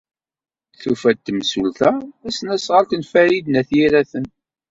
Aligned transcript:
Tufa-d 0.81 1.17
temsulta 1.25 1.91
tasnasɣalt 2.21 2.91
n 2.95 3.03
Farid 3.11 3.45
n 3.49 3.59
At 3.59 3.69
Yiraten. 3.77 4.25